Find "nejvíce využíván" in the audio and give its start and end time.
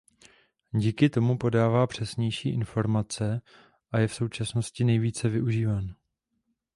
4.83-5.95